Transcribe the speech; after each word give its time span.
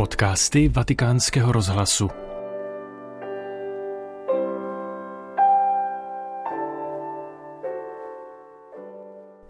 Podcasty 0.00 0.68
Vatikánského 0.68 1.52
rozhlasu. 1.52 2.08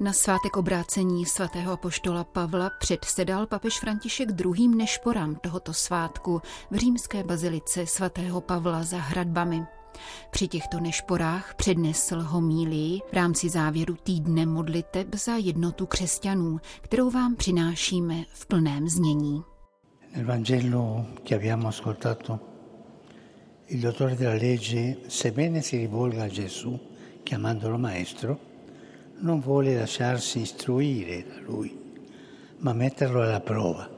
Na 0.01 0.13
svátek 0.13 0.57
obrácení 0.57 1.27
svatého 1.27 1.77
poštola 1.77 2.25
Pavla 2.25 2.71
předsedal 2.81 3.47
papež 3.47 3.81
František 3.81 4.33
druhým 4.33 4.77
nešporám 4.77 5.35
tohoto 5.35 5.73
svátku 5.73 6.43
v 6.71 6.77
římské 6.77 7.25
bazilice 7.25 7.87
svatého 7.87 8.41
Pavla 8.41 8.83
za 8.83 8.99
hradbami. 8.99 9.63
Při 10.31 10.49
těchto 10.49 10.81
nešporách 10.81 11.55
přednesl 11.55 12.23
homílii 12.23 13.01
v 13.11 13.13
rámci 13.13 13.49
závěru 13.49 13.97
týdne 14.03 14.47
modliteb 14.47 15.15
za 15.15 15.33
jednotu 15.33 15.87
křesťanů, 15.87 16.59
kterou 16.81 17.11
vám 17.11 17.37
přinášíme 17.37 18.25
v 18.35 18.47
plném 18.47 18.89
znění. 18.89 19.50
Nel 20.13 20.25
Vangelo 20.25 21.13
che 21.23 21.35
abbiamo 21.35 21.69
ascoltato, 21.69 22.49
il 23.67 23.79
dottore 23.79 24.17
della 24.17 24.35
legge, 24.35 25.03
sebbene 25.07 25.63
si 25.63 25.77
rivolga 25.77 26.25
a 26.25 26.29
Gesù 26.29 26.79
chiamandolo 27.23 27.79
maestro, 27.79 28.39
non 29.21 29.41
vuole 29.41 29.79
lasciarsi 29.79 30.41
istruire 30.41 31.25
da 31.29 31.41
lui, 31.41 31.79
ma 32.59 32.73
metterlo 32.73 33.23
alla 33.23 33.41
prova. 33.41 33.89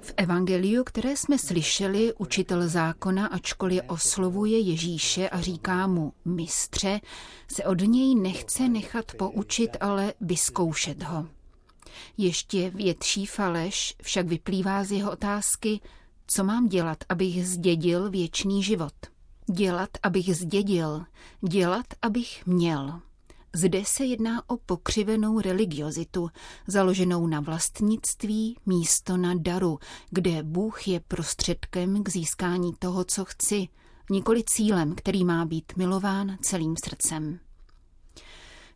V 0.00 0.12
evangeliu, 0.16 0.84
které 0.84 1.16
jsme 1.16 1.38
slyšeli, 1.38 2.12
učitel 2.18 2.68
zákona, 2.68 3.26
ačkoliv 3.26 3.82
oslovuje 3.86 4.58
Ježíše 4.58 5.28
a 5.28 5.40
říká 5.40 5.86
mu 5.86 6.12
mistře, 6.24 7.00
se 7.48 7.64
od 7.64 7.80
něj 7.80 8.14
nechce 8.14 8.68
nechat 8.68 9.12
poučit, 9.16 9.76
ale 9.80 10.14
vyzkoušet 10.20 11.02
ho. 11.02 11.26
Ještě 12.16 12.70
větší 12.70 13.26
faleš 13.26 13.94
však 14.02 14.26
vyplývá 14.26 14.84
z 14.84 14.92
jeho 14.92 15.12
otázky, 15.12 15.80
co 16.26 16.44
mám 16.44 16.68
dělat, 16.68 16.98
abych 17.08 17.48
zdědil 17.48 18.10
věčný 18.10 18.62
život. 18.62 18.94
Dělat, 19.52 19.90
abych 20.02 20.36
zdědil, 20.36 21.04
dělat, 21.48 21.86
abych 22.02 22.46
měl. 22.46 23.00
Zde 23.54 23.82
se 23.84 24.04
jedná 24.04 24.50
o 24.50 24.56
pokřivenou 24.56 25.40
religiozitu, 25.40 26.30
založenou 26.66 27.26
na 27.26 27.40
vlastnictví 27.40 28.56
místo 28.66 29.16
na 29.16 29.34
daru, 29.34 29.78
kde 30.10 30.42
Bůh 30.42 30.88
je 30.88 31.00
prostředkem 31.00 32.02
k 32.02 32.08
získání 32.08 32.72
toho, 32.78 33.04
co 33.04 33.24
chci, 33.24 33.68
nikoli 34.10 34.42
cílem, 34.46 34.94
který 34.94 35.24
má 35.24 35.44
být 35.44 35.72
milován 35.76 36.36
celým 36.42 36.74
srdcem. 36.84 37.38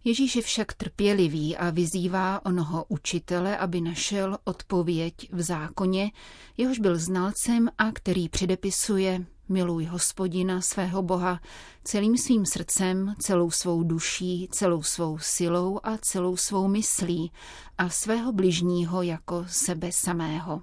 Ježíš 0.06 0.36
je 0.36 0.42
však 0.42 0.72
trpělivý 0.72 1.56
a 1.56 1.70
vyzývá 1.70 2.46
onoho 2.46 2.84
učitele, 2.88 3.56
aby 3.56 3.80
našel 3.80 4.38
odpověď 4.44 5.14
v 5.32 5.42
zákoně, 5.42 6.10
jehož 6.56 6.78
byl 6.78 6.98
znalcem 6.98 7.68
a 7.78 7.92
který 7.92 8.28
předepisuje 8.28 9.24
Miluj 9.48 9.84
hospodina 9.84 10.60
svého 10.60 11.02
Boha 11.02 11.40
celým 11.84 12.16
svým 12.16 12.46
srdcem, 12.46 13.14
celou 13.18 13.50
svou 13.50 13.82
duší, 13.82 14.48
celou 14.52 14.82
svou 14.82 15.18
silou 15.18 15.80
a 15.82 15.98
celou 15.98 16.36
svou 16.36 16.68
myslí 16.68 17.32
a 17.78 17.88
svého 17.88 18.32
bližního 18.32 19.02
jako 19.02 19.44
sebe 19.48 19.90
samého. 19.92 20.62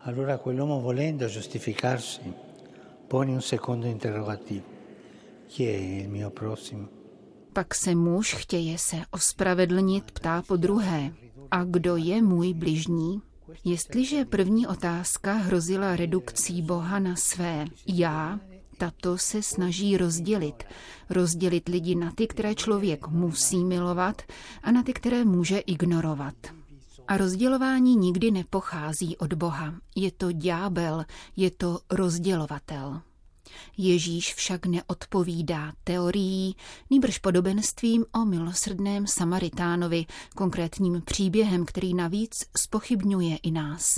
Allora 0.00 0.38
quell'uomo 0.38 0.80
volendo 0.80 1.28
giustificarsi 1.28 2.34
pone 3.08 3.32
un 3.32 3.40
secondo 3.40 3.86
interrogativo. 3.86 4.64
Chi 5.48 5.64
è 5.64 5.76
il 5.76 6.08
mio 6.08 6.30
prossimo? 6.30 7.03
Pak 7.54 7.74
se 7.74 7.94
muž 7.94 8.34
chtěje 8.34 8.78
se 8.78 8.96
ospravedlnit, 9.10 10.10
ptá 10.10 10.42
po 10.42 10.56
druhé. 10.56 11.14
A 11.50 11.64
kdo 11.64 11.96
je 11.96 12.22
můj 12.22 12.54
bližní? 12.54 13.22
Jestliže 13.64 14.24
první 14.24 14.66
otázka 14.66 15.32
hrozila 15.32 15.96
redukcí 15.96 16.62
Boha 16.62 16.98
na 16.98 17.16
své 17.16 17.66
já, 17.86 18.40
tato 18.78 19.18
se 19.18 19.42
snaží 19.42 19.96
rozdělit. 19.96 20.64
Rozdělit 21.10 21.68
lidi 21.68 21.94
na 21.94 22.12
ty, 22.14 22.26
které 22.26 22.54
člověk 22.54 23.08
musí 23.08 23.64
milovat 23.64 24.22
a 24.62 24.70
na 24.70 24.82
ty, 24.82 24.92
které 24.92 25.24
může 25.24 25.58
ignorovat. 25.58 26.34
A 27.08 27.16
rozdělování 27.16 27.96
nikdy 27.96 28.30
nepochází 28.30 29.16
od 29.16 29.34
Boha. 29.34 29.74
Je 29.96 30.10
to 30.10 30.32
ďábel, 30.32 31.04
je 31.36 31.50
to 31.50 31.80
rozdělovatel. 31.90 33.00
Ježíš 33.76 34.34
však 34.34 34.66
neodpovídá 34.66 35.72
teorií, 35.84 36.56
nýbrž 36.90 37.18
podobenstvím 37.18 38.04
o 38.12 38.24
milosrdném 38.24 39.06
Samaritánovi, 39.06 40.06
konkrétním 40.36 41.02
příběhem, 41.04 41.64
který 41.64 41.94
navíc 41.94 42.34
spochybňuje 42.56 43.36
i 43.36 43.50
nás. 43.50 43.96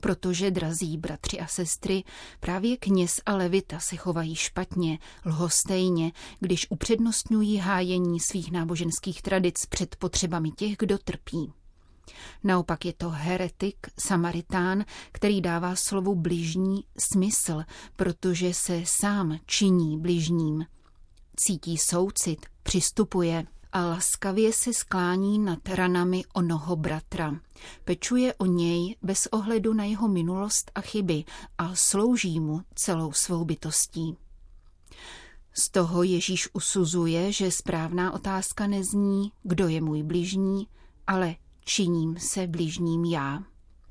Protože, 0.00 0.50
drazí 0.50 0.98
bratři 0.98 1.40
a 1.40 1.46
sestry, 1.46 2.04
právě 2.40 2.76
kněz 2.76 3.20
a 3.26 3.36
levita 3.36 3.78
se 3.78 3.96
chovají 3.96 4.34
špatně, 4.34 4.98
lhostejně, 5.24 6.12
když 6.40 6.66
upřednostňují 6.70 7.56
hájení 7.56 8.20
svých 8.20 8.52
náboženských 8.52 9.22
tradic 9.22 9.66
před 9.66 9.96
potřebami 9.96 10.50
těch, 10.50 10.76
kdo 10.76 10.98
trpí. 10.98 11.52
Naopak 12.44 12.84
je 12.84 12.92
to 12.92 13.10
heretik, 13.10 13.76
samaritán, 13.98 14.84
který 15.12 15.40
dává 15.40 15.76
slovu 15.76 16.14
bližní 16.14 16.84
smysl, 16.98 17.62
protože 17.96 18.54
se 18.54 18.82
sám 18.84 19.38
činí 19.46 19.98
bližním. 20.00 20.66
Cítí 21.36 21.78
soucit, 21.78 22.46
přistupuje 22.62 23.46
a 23.72 23.86
laskavě 23.86 24.52
se 24.52 24.72
sklání 24.72 25.38
nad 25.38 25.68
ranami 25.68 26.24
onoho 26.32 26.76
bratra. 26.76 27.40
Pečuje 27.84 28.34
o 28.34 28.46
něj 28.46 28.96
bez 29.02 29.26
ohledu 29.26 29.74
na 29.74 29.84
jeho 29.84 30.08
minulost 30.08 30.70
a 30.74 30.80
chyby 30.80 31.24
a 31.58 31.74
slouží 31.74 32.40
mu 32.40 32.60
celou 32.74 33.12
svou 33.12 33.44
bytostí. 33.44 34.16
Z 35.56 35.70
toho 35.70 36.02
Ježíš 36.02 36.48
usuzuje, 36.52 37.32
že 37.32 37.50
správná 37.50 38.12
otázka 38.12 38.66
nezní, 38.66 39.32
kdo 39.42 39.68
je 39.68 39.80
můj 39.80 40.02
bližní, 40.02 40.68
ale 41.06 41.34
činím 41.64 42.16
se 42.18 42.46
bližním 42.46 43.04
já. 43.04 43.42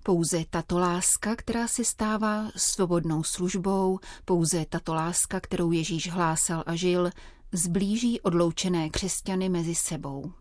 Pouze 0.04 0.46
tato 0.50 0.80
láska, 0.80 1.36
která 1.36 1.68
se 1.68 1.86
stává 1.86 2.52
svobodnou 2.56 3.24
službou, 3.24 4.00
pouze 4.26 4.66
tato 4.70 4.94
láska, 4.94 5.40
kterou 5.40 5.72
Ježíš 5.72 6.12
hlásal 6.12 6.64
a 6.66 6.76
žil, 6.76 7.10
zblíží 7.52 8.22
odloučené 8.22 8.90
křesťany 8.90 9.50
mezi 9.50 9.76
sebou. 9.76 10.32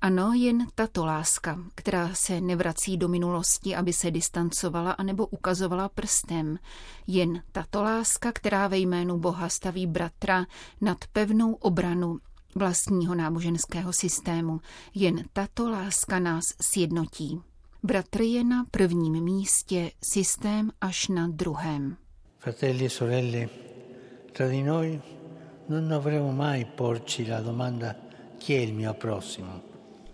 Ano, 0.00 0.32
jen 0.32 0.66
tato 0.74 1.04
láska, 1.04 1.58
která 1.74 2.14
se 2.14 2.40
nevrací 2.40 2.96
do 2.96 3.08
minulosti, 3.08 3.76
aby 3.76 3.92
se 3.92 4.10
distancovala 4.10 4.92
anebo 4.92 5.26
ukazovala 5.26 5.88
prstem. 5.88 6.58
Jen 7.06 7.42
tato 7.52 7.82
láska, 7.82 8.32
která 8.32 8.68
ve 8.68 8.78
jménu 8.78 9.18
Boha 9.18 9.48
staví 9.48 9.86
bratra 9.86 10.46
nad 10.80 10.98
pevnou 11.12 11.52
obranu 11.52 12.18
vlastního 12.56 13.14
náboženského 13.14 13.92
systému. 13.92 14.60
Jen 14.94 15.24
tato 15.32 15.70
láska 15.70 16.18
nás 16.18 16.44
sjednotí. 16.62 17.40
Bratr 17.82 18.22
je 18.22 18.44
na 18.44 18.64
prvním 18.70 19.24
místě, 19.24 19.90
systém 20.04 20.70
až 20.80 21.08
na 21.08 21.28
druhém. 21.28 21.96
Fratelli 22.38 22.86
e 22.86 22.90
sorelle, 22.90 23.48
tra 24.32 24.48
di 24.48 24.62
noi 24.62 25.02
non 25.68 25.88
dovremo 25.88 26.32
mai 26.32 26.64
porci 26.64 27.26
la 27.26 27.40
domanda 27.40 27.94
chi 28.38 28.54
è 28.54 28.58
il 28.58 28.74
mio 28.74 28.94
prossimo. 28.94 29.60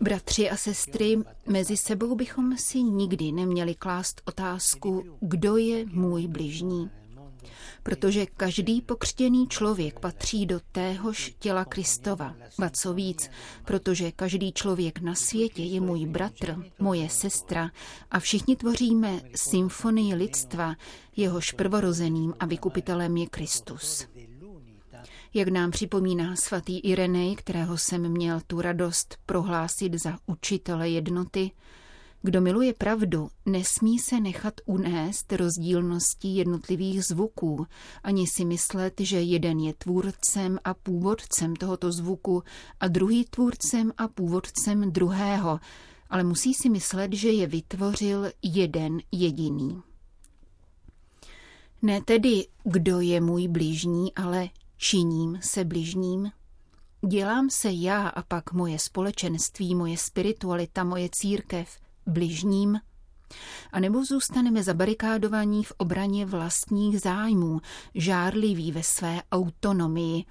Bratři 0.01 0.51
a 0.51 0.57
sestry, 0.57 1.19
mezi 1.47 1.77
sebou 1.77 2.15
bychom 2.15 2.57
si 2.57 2.83
nikdy 2.83 3.33
neměli 3.33 3.75
klást 3.75 4.23
otázku, 4.25 5.05
kdo 5.21 5.57
je 5.57 5.87
můj 5.87 6.27
bližní 6.27 6.91
protože 7.83 8.27
každý 8.27 8.81
pokřtěný 8.81 9.49
člověk 9.49 10.01
patří 10.01 10.47
do 10.47 10.61
téhož 10.73 11.35
těla 11.39 11.65
Kristova. 11.65 12.35
Ba 12.59 12.71
co 12.71 12.94
víc, 12.94 13.31
protože 13.65 14.12
každý 14.12 14.53
člověk 14.53 15.00
na 15.00 15.15
světě 15.15 15.62
je 15.62 15.81
můj 15.81 16.06
bratr, 16.06 16.56
moje 16.79 17.09
sestra 17.09 17.71
a 18.11 18.21
všichni 18.21 18.56
tvoříme 18.56 19.21
symfonii 19.35 20.15
lidstva, 20.15 20.75
jehož 21.17 21.53
prvorozeným 21.53 22.35
a 22.41 22.47
vykupitelem 22.47 23.17
je 23.17 23.27
Kristus. 23.27 24.06
Jak 25.35 25.49
nám 25.49 25.71
připomíná 25.71 26.37
svatý 26.37 26.79
Irenej, 26.79 27.37
kterého 27.37 27.79
jsem 27.79 28.09
měl 28.09 28.41
tu 28.47 28.61
radost 28.61 29.19
prohlásit 29.27 29.95
za 29.95 30.19
učitele 30.27 30.88
jednoty, 30.88 31.50
kdo 32.23 32.41
miluje 32.41 32.75
pravdu, 32.75 33.29
nesmí 33.47 33.99
se 33.99 34.21
nechat 34.21 34.55
unést 34.65 35.33
rozdílností 35.33 36.37
jednotlivých 36.37 37.05
zvuků, 37.05 37.67
ani 38.03 38.27
si 38.27 38.45
myslet, 38.45 38.95
že 39.01 39.21
jeden 39.21 39.61
je 39.61 39.75
tvůrcem 39.75 40.59
a 40.65 40.75
původcem 40.75 41.57
tohoto 41.57 41.93
zvuku 41.93 42.43
a 42.81 42.89
druhý 42.89 43.25
tvůrcem 43.25 43.93
a 43.99 44.09
původcem 44.09 44.93
druhého, 44.93 45.61
ale 46.11 46.25
musí 46.25 46.55
si 46.55 46.69
myslet, 46.69 47.13
že 47.13 47.31
je 47.31 47.47
vytvořil 47.47 48.31
jeden 48.43 48.99
jediný. 49.13 49.83
Ne 51.83 52.01
tedy, 52.03 52.47
kdo 52.65 53.01
je 53.01 53.21
můj 53.21 53.49
blížní, 53.49 54.15
ale 54.15 54.49
činím 54.77 55.39
se 55.43 55.65
bližním. 55.65 56.31
Dělám 57.09 57.51
se 57.51 57.73
já 57.73 58.09
a 58.09 58.23
pak 58.23 58.53
moje 58.53 58.79
společenství, 58.79 59.75
moje 59.75 59.97
spiritualita, 59.97 60.85
moje 60.85 61.09
církev, 61.13 61.79
bližním, 62.06 62.78
A 63.72 63.81
nebo 63.81 64.04
zůstaneme 64.04 64.62
zabarikádovaní 64.62 65.64
v 65.64 65.72
obraně 65.76 66.26
vlastních 66.26 67.00
zájmů, 67.00 67.60
žárliví 67.94 68.72
ve 68.72 68.82
své 68.82 69.22
autonomii, 69.32 70.25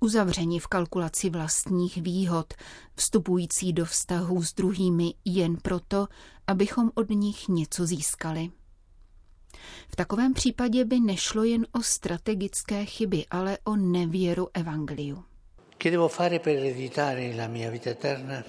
uzavřeni 0.00 0.58
v 0.58 0.66
kalkulaci 0.66 1.30
vlastních 1.30 1.96
výhod, 1.96 2.54
vstupující 2.96 3.72
do 3.72 3.84
vztahu 3.84 4.42
s 4.42 4.52
druhými 4.52 5.14
jen 5.24 5.56
proto, 5.56 6.08
abychom 6.46 6.90
od 6.94 7.10
nich 7.10 7.48
něco 7.48 7.86
získali. 7.86 8.50
V 9.88 9.96
takovém 9.96 10.34
případě 10.34 10.84
by 10.84 11.00
nešlo 11.00 11.44
jen 11.44 11.66
o 11.72 11.82
strategické 11.82 12.84
chyby, 12.84 13.26
ale 13.30 13.58
o 13.64 13.76
nevěru 13.76 14.48
evangeliu. 14.54 15.24
Che 15.82 15.90
devo 15.90 16.08
fare 16.08 16.38
per 16.38 16.56
ereditare 16.56 17.34
la 17.36 17.48
mia 17.48 17.70
vita 17.70 17.90
eterna? 17.90 18.44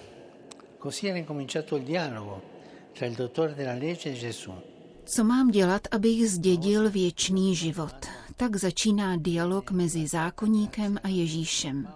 Così 0.79 1.07
era 1.07 1.17
incominciato 1.17 1.77
il 1.77 1.83
dialogo 1.83 2.50
Co 5.05 5.23
mám 5.23 5.51
dělat, 5.51 5.81
abych 5.91 6.29
zdědil 6.29 6.89
věčný 6.89 7.55
život? 7.55 8.05
Tak 8.35 8.55
začíná 8.55 9.15
dialog 9.17 9.71
mezi 9.71 10.07
zákonníkem 10.07 10.99
a 11.03 11.07
Ježíšem. 11.07 11.87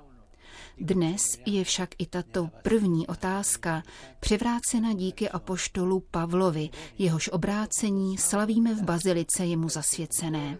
Dnes 0.77 1.21
je 1.45 1.63
však 1.63 1.89
i 1.97 2.05
tato 2.05 2.49
první 2.61 3.07
otázka 3.07 3.83
převrácena 4.19 4.93
díky 4.93 5.29
apoštolu 5.29 6.03
Pavlovi, 6.11 6.69
jehož 6.97 7.29
obrácení 7.29 8.17
slavíme 8.17 8.73
v 8.75 8.83
bazilice 8.83 9.45
jemu 9.45 9.69
zasvěcené. 9.69 10.57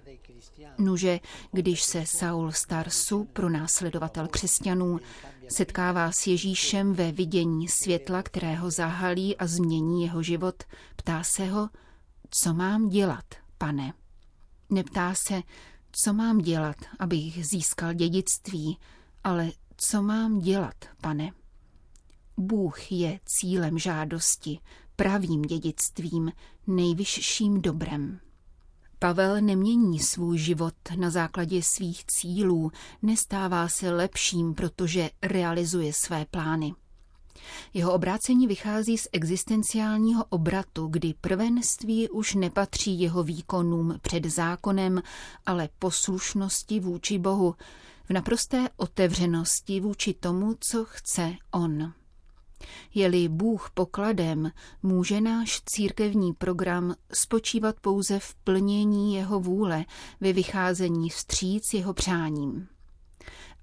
Nuže, 0.78 1.20
když 1.52 1.84
se 1.84 2.04
Saul 2.06 2.52
Starsu, 2.52 3.28
pronásledovatel 3.34 4.28
křesťanů, 4.28 5.00
setkává 5.50 6.12
s 6.12 6.28
Ježíšem 6.28 6.94
ve 6.94 7.12
vidění 7.12 7.68
světla, 7.68 8.24
kterého 8.24 8.72
zahalí 8.72 9.38
a 9.38 9.48
změní 9.48 10.04
jeho 10.04 10.24
život, 10.24 10.64
ptá 10.96 11.24
se 11.24 11.46
ho, 11.46 11.70
co 12.30 12.54
mám 12.54 12.90
dělat, 12.90 13.26
pane? 13.58 13.94
Neptá 14.70 15.14
se, 15.28 15.42
co 15.92 16.14
mám 16.14 16.38
dělat, 16.38 16.76
abych 17.00 17.46
získal 17.46 17.94
dědictví, 17.94 18.78
ale 19.24 19.52
co 19.78 20.02
mám 20.02 20.40
dělat, 20.40 20.76
pane? 21.02 21.32
Bůh 22.38 22.92
je 22.92 23.20
cílem 23.26 23.78
žádosti, 23.78 24.60
pravým 24.96 25.42
dědictvím, 25.42 26.32
nejvyšším 26.68 27.62
dobrem. 27.62 28.20
Pavel 29.00 29.42
nemění 29.42 30.00
svůj 30.00 30.38
život 30.38 30.74
na 30.96 31.10
základě 31.10 31.64
svých 31.64 32.06
cílů, 32.06 32.72
nestává 33.02 33.68
se 33.68 33.92
lepším, 33.92 34.54
protože 34.54 35.10
realizuje 35.22 35.94
své 35.94 36.26
plány. 36.26 36.74
Jeho 37.74 37.94
obrácení 37.94 38.48
vychází 38.48 38.98
z 38.98 39.08
existenciálního 39.12 40.26
obratu, 40.30 40.88
kdy 40.88 41.14
prvenství 41.22 42.10
už 42.10 42.36
nepatří 42.36 43.00
jeho 43.00 43.24
výkonům 43.24 44.00
před 44.02 44.26
zákonem, 44.26 45.02
ale 45.46 45.70
poslušnosti 45.80 46.80
vůči 46.80 47.20
Bohu, 47.20 47.56
v 48.10 48.14
naprosté 48.14 48.70
otevřenosti 48.78 49.80
vůči 49.80 50.14
tomu, 50.14 50.56
co 50.60 50.86
chce 50.86 51.34
on. 51.52 51.94
Je-li 52.94 53.28
Bůh 53.28 53.72
pokladem, 53.74 54.52
může 54.84 55.22
náš 55.22 55.62
církevní 55.66 56.34
program 56.34 56.96
spočívat 57.14 57.76
pouze 57.80 58.20
v 58.20 58.36
plnění 58.36 59.16
jeho 59.16 59.40
vůle, 59.40 59.86
ve 60.22 60.34
vycházení 60.34 61.10
vstříc 61.10 61.74
jeho 61.74 61.94
přáním. 61.94 62.68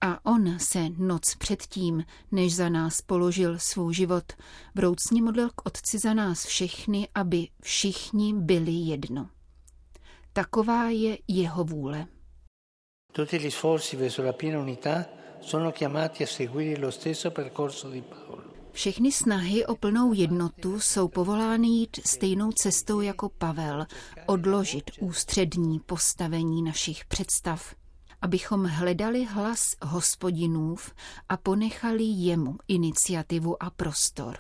A 0.01 0.27
on 0.27 0.59
se 0.59 0.89
noc 0.99 1.35
předtím, 1.35 2.05
než 2.33 2.55
za 2.55 2.69
nás 2.69 3.03
položil 3.03 3.59
svůj 3.59 3.95
život, 3.95 4.33
vroucně 4.75 5.23
modlil 5.23 5.51
k 5.55 5.67
Otci 5.67 5.99
za 5.99 6.15
nás 6.15 6.45
všechny, 6.47 7.09
aby 7.15 7.49
všichni 7.63 8.35
byli 8.35 8.73
jedno. 8.73 9.29
Taková 10.33 10.89
je 10.89 11.19
jeho 11.29 11.65
vůle. 11.65 12.07
Tutti 13.13 13.39
gli 13.39 13.51
sforzi 13.51 13.97
verso 13.97 14.23
la 14.23 14.33
piena 14.33 14.59
unità 14.59 15.05
sono 15.41 15.71
chiamati 15.71 16.23
a 16.23 16.27
seguire 16.27 16.81
lo 16.81 16.91
stesso 16.91 17.31
percorso 17.31 17.91
di 17.91 18.01
Paolo. 18.01 18.32
Všechny 18.73 19.13
snahy 19.13 19.67
o 19.67 19.77
plnou 19.77 20.13
jednotu 20.13 20.81
jsou 20.81 21.09
povolány 21.09 21.69
jít 21.69 22.01
stejnou 22.07 22.53
cestou 22.53 23.01
jako 23.01 23.29
Pavel, 23.29 23.87
odložit 24.27 24.91
ústřední 25.01 25.81
postavení 25.81 26.63
našich 26.63 27.05
představ, 27.05 27.75
abychom 28.23 28.65
hledali 28.65 29.25
hlas 29.25 29.63
hospodinův 29.83 30.95
a 31.29 31.37
ponechali 31.37 32.05
jemu 32.05 32.57
iniciativu 32.69 33.63
a 33.63 33.71
prostor. 33.71 34.39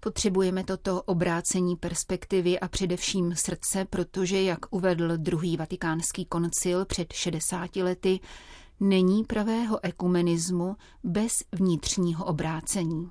Potřebujeme 0.00 0.64
toto 0.64 1.02
obrácení 1.02 1.76
perspektivy 1.76 2.60
a 2.60 2.68
především 2.68 3.34
srdce, 3.36 3.84
protože, 3.84 4.42
jak 4.42 4.58
uvedl 4.70 5.16
druhý 5.16 5.56
vatikánský 5.56 6.24
koncil 6.24 6.84
před 6.84 7.12
60 7.12 7.76
lety, 7.76 8.20
není 8.80 9.24
pravého 9.24 9.78
ekumenismu 9.82 10.76
bez 11.04 11.32
vnitřního 11.52 12.24
obrácení. 12.24 13.10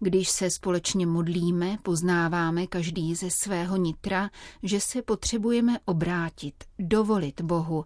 Když 0.00 0.30
se 0.30 0.50
společně 0.50 1.06
modlíme, 1.06 1.78
poznáváme 1.82 2.66
každý 2.66 3.14
ze 3.14 3.30
svého 3.30 3.76
nitra, 3.76 4.30
že 4.62 4.80
se 4.80 5.02
potřebujeme 5.02 5.78
obrátit, 5.84 6.54
dovolit 6.78 7.40
Bohu, 7.40 7.84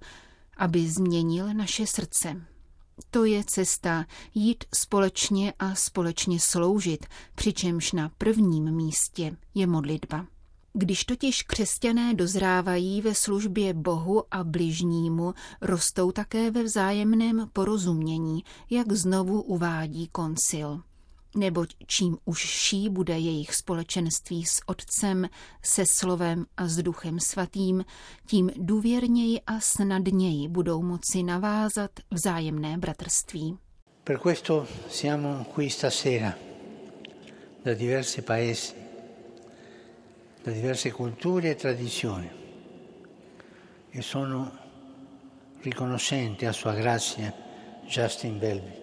aby 0.56 0.88
změnil 0.88 1.54
naše 1.54 1.86
srdce. 1.86 2.42
To 3.10 3.24
je 3.24 3.44
cesta 3.44 4.04
jít 4.34 4.64
společně 4.74 5.52
a 5.58 5.74
společně 5.74 6.40
sloužit, 6.40 7.06
přičemž 7.34 7.92
na 7.92 8.10
prvním 8.18 8.70
místě 8.70 9.36
je 9.54 9.66
modlitba. 9.66 10.26
Když 10.72 11.04
totiž 11.04 11.42
křesťané 11.42 12.14
dozrávají 12.14 13.00
ve 13.00 13.14
službě 13.14 13.74
Bohu 13.74 14.22
a 14.30 14.44
bližnímu, 14.44 15.34
rostou 15.60 16.12
také 16.12 16.50
ve 16.50 16.62
vzájemném 16.62 17.48
porozumění, 17.52 18.44
jak 18.70 18.92
znovu 18.92 19.42
uvádí 19.42 20.08
koncil 20.08 20.82
neboť 21.36 21.74
čím 21.86 22.18
užší 22.24 22.88
bude 22.88 23.18
jejich 23.18 23.54
společenství 23.54 24.44
s 24.44 24.60
Otcem, 24.66 25.28
se 25.62 25.86
Slovem 25.86 26.46
a 26.56 26.68
s 26.68 26.76
Duchem 26.76 27.20
Svatým, 27.20 27.84
tím 28.26 28.50
důvěrněji 28.56 29.40
a 29.46 29.60
snadněji 29.60 30.48
budou 30.48 30.82
moci 30.82 31.22
navázat 31.22 31.90
vzájemné 32.10 32.78
bratrství. 32.78 33.58
Per 34.04 34.18
questo 34.18 34.66
siamo 34.90 35.44
qui 35.54 35.70
stasera, 35.70 36.34
da 37.64 37.74
diversi 37.74 38.22
paesi, 38.22 38.74
da 40.44 40.52
diverse 40.52 40.90
culture 40.90 41.50
e 41.50 41.54
tradizioni, 41.54 42.30
e 43.92 44.02
sono 44.02 44.52
riconoscente 45.64 46.48
a 46.48 46.52
sua 46.52 46.74
grazia 46.74 47.32
Justin 47.86 48.38
Welby. 48.38 48.81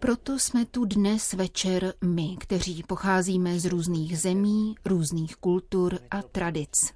Proto 0.00 0.38
jsme 0.38 0.66
tu 0.66 0.84
dnes 0.84 1.32
večer 1.32 1.94
my, 2.04 2.36
kteří 2.40 2.82
pocházíme 2.82 3.60
z 3.60 3.64
různých 3.64 4.18
zemí, 4.18 4.74
různých 4.84 5.36
kultur 5.36 5.98
a 6.10 6.22
tradic. 6.22 6.94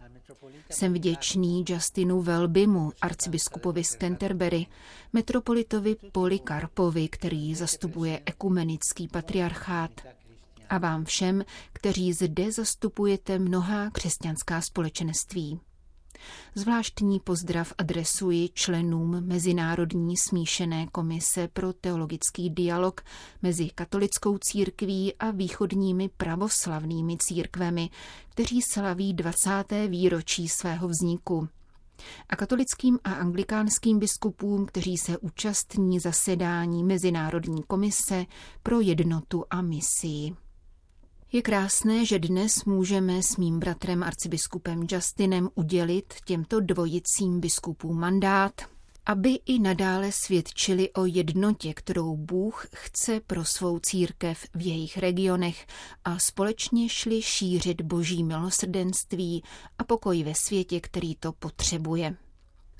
Jsem 0.70 0.94
vděčný 0.94 1.64
Justinu 1.68 2.22
Velbimu, 2.22 2.92
arcibiskupovi 3.00 3.84
z 3.84 3.96
Canterbury, 3.96 4.66
metropolitovi 5.12 5.96
Polikarpovi, 6.12 7.08
který 7.08 7.54
zastupuje 7.54 8.20
ekumenický 8.26 9.08
patriarchát, 9.08 9.90
a 10.68 10.78
vám 10.78 11.04
všem, 11.04 11.44
kteří 11.72 12.12
zde 12.12 12.52
zastupujete 12.52 13.38
mnohá 13.38 13.90
křesťanská 13.90 14.60
společenství. 14.60 15.60
Zvláštní 16.54 17.20
pozdrav 17.20 17.72
adresuji 17.78 18.48
členům 18.54 19.26
Mezinárodní 19.26 20.16
smíšené 20.16 20.86
komise 20.86 21.48
pro 21.48 21.72
teologický 21.72 22.50
dialog 22.50 23.00
mezi 23.42 23.70
katolickou 23.74 24.38
církví 24.38 25.14
a 25.14 25.30
východními 25.30 26.10
pravoslavnými 26.16 27.16
církvemi, 27.18 27.90
kteří 28.30 28.62
slaví 28.62 29.14
20. 29.14 29.64
výročí 29.88 30.48
svého 30.48 30.88
vzniku 30.88 31.48
a 32.28 32.36
katolickým 32.36 32.98
a 33.04 33.12
anglikánským 33.12 33.98
biskupům, 33.98 34.66
kteří 34.66 34.96
se 34.96 35.18
účastní 35.18 36.00
zasedání 36.00 36.84
Mezinárodní 36.84 37.62
komise 37.62 38.26
pro 38.62 38.80
jednotu 38.80 39.44
a 39.50 39.62
misii. 39.62 40.43
Je 41.34 41.42
krásné, 41.42 42.06
že 42.06 42.18
dnes 42.18 42.64
můžeme 42.64 43.22
s 43.22 43.36
mým 43.36 43.58
bratrem 43.58 44.02
arcibiskupem 44.02 44.86
Justinem 44.90 45.48
udělit 45.54 46.14
těmto 46.24 46.60
dvojicím 46.60 47.40
biskupům 47.40 48.00
mandát, 48.00 48.52
aby 49.06 49.38
i 49.46 49.58
nadále 49.58 50.12
svědčili 50.12 50.92
o 50.92 51.04
jednotě, 51.04 51.74
kterou 51.74 52.16
Bůh 52.16 52.66
chce 52.74 53.20
pro 53.20 53.44
svou 53.44 53.78
církev 53.78 54.46
v 54.54 54.66
jejich 54.66 54.98
regionech 54.98 55.66
a 56.04 56.18
společně 56.18 56.88
šli 56.88 57.22
šířit 57.22 57.82
boží 57.82 58.24
milosrdenství 58.24 59.42
a 59.78 59.84
pokoj 59.84 60.22
ve 60.22 60.34
světě, 60.34 60.80
který 60.80 61.14
to 61.14 61.32
potřebuje. 61.32 62.16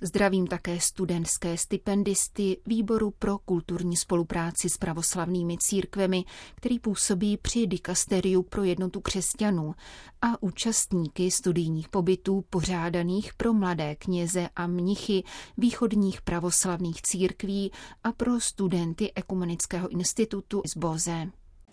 Zdravím 0.02 0.46
také 0.46 0.80
studentské 0.80 1.56
stipendisty 1.58 2.56
Výboru 2.66 3.10
pro 3.10 3.38
kulturní 3.38 3.96
spolupráci 3.96 4.70
s 4.70 4.76
pravoslavnými 4.76 5.58
církvemi, 5.58 6.24
který 6.54 6.78
působí 6.78 7.36
při 7.36 7.66
dikasteriu 7.66 8.42
pro 8.42 8.64
jednotu 8.64 9.00
křesťanů 9.00 9.74
a 10.22 10.42
účastníky 10.42 11.30
studijních 11.30 11.88
pobytů 11.88 12.44
pořádaných 12.50 13.34
pro 13.34 13.52
mladé 13.52 13.94
kněze 13.94 14.48
a 14.56 14.66
mnichy 14.66 15.22
východních 15.56 16.22
pravoslavných 16.22 17.02
církví 17.02 17.72
a 18.04 18.12
pro 18.12 18.40
studenty 18.40 19.12
Ekumenického 19.14 19.88
institutu 19.88 20.62
z 20.66 20.76
Boze. 20.76 21.30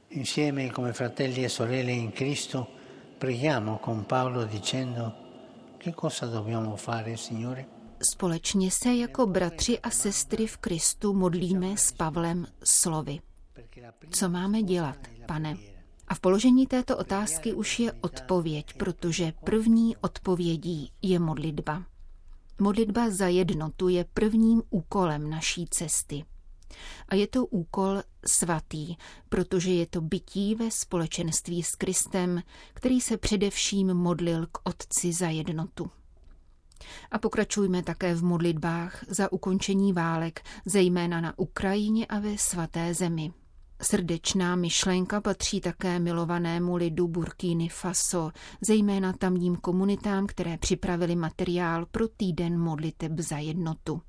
Insieme 0.09 0.69
come 0.75 0.93
fratelli 0.93 1.45
e 1.45 1.49
sorelle 1.49 1.91
in 1.91 2.11
Cristo 2.11 2.67
preghiamo 3.17 3.77
con 3.77 4.03
Paolo 4.03 4.45
dicendo 4.45 5.11
che 5.77 5.93
cosa 5.93 6.25
dobbiamo 6.25 6.75
fare, 6.75 7.17
Signore? 7.17 7.80
Společně 8.01 8.71
se 8.71 8.93
jako 8.93 9.25
bratři 9.25 9.79
a 9.79 9.89
sestry 9.89 10.47
v 10.47 10.57
Kristu 10.57 11.13
modlíme 11.13 11.77
s 11.77 11.91
Pavlem 11.91 12.47
slovy. 12.63 13.19
Co 14.09 14.29
máme 14.29 14.63
dělat, 14.63 14.97
pane? 15.27 15.57
A 16.07 16.15
v 16.15 16.19
položení 16.19 16.67
této 16.67 16.97
otázky 16.97 17.53
už 17.53 17.79
je 17.79 17.91
odpověď, 17.91 18.73
protože 18.73 19.33
první 19.43 19.97
odpovědí 19.97 20.91
je 21.01 21.19
modlitba. 21.19 21.83
Modlitba 22.59 23.09
za 23.09 23.27
jednotu 23.27 23.87
je 23.87 24.05
prvním 24.13 24.61
úkolem 24.69 25.29
naší 25.29 25.65
cesty. 25.69 26.25
A 27.07 27.15
je 27.15 27.27
to 27.27 27.45
úkol 27.45 28.01
svatý, 28.25 28.95
protože 29.29 29.71
je 29.71 29.85
to 29.85 30.01
bytí 30.01 30.55
ve 30.55 30.71
společenství 30.71 31.63
s 31.63 31.75
Kristem, 31.75 32.41
který 32.73 33.01
se 33.01 33.17
především 33.17 33.93
modlil 33.93 34.47
k 34.47 34.57
Otci 34.63 35.13
za 35.13 35.29
jednotu. 35.29 35.91
A 37.11 37.19
pokračujme 37.19 37.83
také 37.83 38.15
v 38.15 38.23
modlitbách 38.23 39.05
za 39.07 39.31
ukončení 39.31 39.93
válek, 39.93 40.41
zejména 40.65 41.21
na 41.21 41.39
Ukrajině 41.39 42.05
a 42.05 42.19
ve 42.19 42.37
svaté 42.37 42.93
zemi. 42.93 43.31
Srdečná 43.81 44.55
myšlenka 44.55 45.21
patří 45.21 45.61
také 45.61 45.99
milovanému 45.99 46.75
lidu 46.75 47.07
Burkíny 47.07 47.69
Faso, 47.69 48.31
zejména 48.61 49.13
tamním 49.13 49.55
komunitám, 49.55 50.27
které 50.27 50.57
připravili 50.57 51.15
materiál 51.15 51.85
pro 51.85 52.07
týden 52.07 52.59
modliteb 52.59 53.19
za 53.19 53.37
jednotu. 53.37 54.01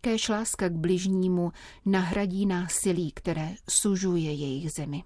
Kéž 0.00 0.28
láska 0.28 0.68
k 0.68 0.72
bližnímu 0.72 1.52
nahradí 1.86 2.46
násilí, 2.46 3.12
které 3.12 3.54
sužuje 3.68 4.32
jejich 4.32 4.72
zemi. 4.72 5.04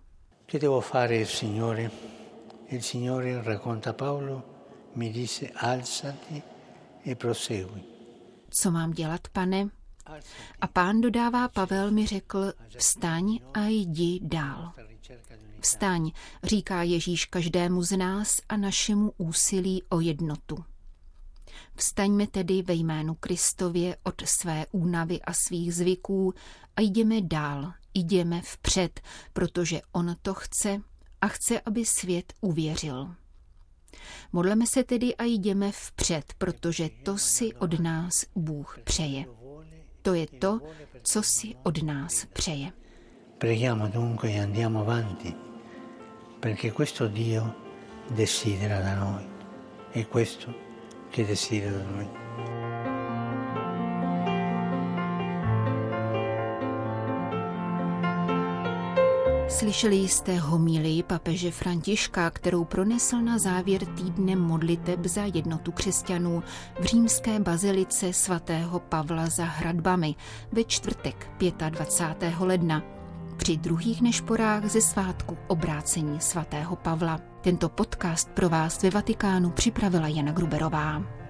Che 0.50 0.58
devo 0.58 0.80
fare 0.80 1.26
Signore? 1.26 1.90
Il 2.68 2.82
Signore 2.82 3.42
racconta 3.42 3.92
Paolo, 3.92 4.42
mi 4.94 5.12
disse 5.12 5.48
alzati. 5.48 6.53
Co 8.50 8.70
mám 8.70 8.90
dělat, 8.90 9.28
pane? 9.28 9.68
A 10.60 10.66
pán 10.66 11.00
dodává, 11.00 11.48
Pavel 11.48 11.90
mi 11.90 12.06
řekl, 12.06 12.52
vstaň 12.78 13.38
a 13.54 13.66
jdi 13.66 14.20
dál. 14.22 14.72
Vstaň, 15.60 16.10
říká 16.42 16.82
Ježíš 16.82 17.24
každému 17.24 17.82
z 17.82 17.96
nás 17.96 18.36
a 18.48 18.56
našemu 18.56 19.12
úsilí 19.16 19.82
o 19.88 20.00
jednotu. 20.00 20.64
Vstaňme 21.76 22.26
tedy 22.26 22.62
ve 22.62 22.74
jménu 22.74 23.14
Kristově 23.14 23.96
od 24.02 24.14
své 24.24 24.66
únavy 24.72 25.22
a 25.22 25.32
svých 25.32 25.74
zvyků 25.74 26.34
a 26.76 26.80
jdeme 26.80 27.20
dál, 27.20 27.72
jdeme 27.94 28.42
vpřed, 28.42 29.00
protože 29.32 29.80
on 29.92 30.16
to 30.22 30.34
chce 30.34 30.80
a 31.20 31.28
chce, 31.28 31.60
aby 31.60 31.84
svět 31.84 32.32
uvěřil. 32.40 33.14
Modleme 34.32 34.66
se 34.66 34.84
tedy 34.84 35.16
a 35.16 35.24
jdeme 35.24 35.72
vpřed, 35.72 36.34
protože 36.38 36.88
to 37.02 37.18
si 37.18 37.54
od 37.54 37.80
nás 37.80 38.26
Bůh 38.34 38.78
přeje. 38.84 39.24
To 40.02 40.14
je 40.14 40.26
to, 40.26 40.60
co 41.02 41.22
si 41.22 41.54
od 41.62 41.82
nás 41.82 42.26
přeje. 42.32 42.72
Preghiamo 43.38 43.88
dunque 43.88 44.28
e 44.30 44.40
andiamo 44.40 44.80
avanti, 44.80 45.34
perché 46.40 46.70
questo 46.72 47.08
Dio 47.08 47.50
desidera 48.10 48.80
da 48.80 48.94
noi. 48.94 49.24
E 49.94 50.04
questo 50.04 50.54
che 51.10 51.24
desidera 51.24 51.78
da 51.78 51.84
noi. 51.84 52.93
Slyšeli 59.54 59.96
jste 59.96 60.38
homílii 60.38 61.02
papeže 61.02 61.50
Františka, 61.50 62.30
kterou 62.30 62.64
pronesl 62.64 63.20
na 63.20 63.38
závěr 63.38 63.86
týdne 63.86 64.36
modliteb 64.36 65.06
za 65.06 65.22
jednotu 65.34 65.72
křesťanů 65.72 66.42
v 66.80 66.84
římské 66.84 67.40
bazilice 67.40 68.12
svatého 68.12 68.80
Pavla 68.80 69.26
za 69.26 69.44
hradbami 69.44 70.14
ve 70.52 70.64
čtvrtek 70.64 71.30
25. 71.70 72.34
ledna 72.40 72.82
při 73.36 73.56
druhých 73.56 74.02
nešporách 74.02 74.64
ze 74.64 74.80
svátku 74.80 75.36
obrácení 75.46 76.20
svatého 76.20 76.76
Pavla. 76.76 77.20
Tento 77.40 77.68
podcast 77.68 78.28
pro 78.30 78.48
vás 78.48 78.82
ve 78.82 78.90
Vatikánu 78.90 79.50
připravila 79.50 80.08
Jana 80.08 80.32
Gruberová. 80.32 81.23